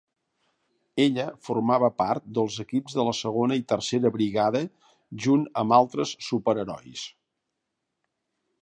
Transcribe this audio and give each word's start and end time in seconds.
Ella 1.03 1.25
formava 1.47 1.89
part 2.03 2.25
dels 2.37 2.57
equips 2.65 2.97
de 3.01 3.05
la 3.09 3.13
segona 3.19 3.59
i 3.61 3.65
tercera 3.75 4.13
brigada 4.17 4.63
junt 5.27 5.45
amb 5.65 5.79
altres 5.83 6.17
superherois. 6.31 7.07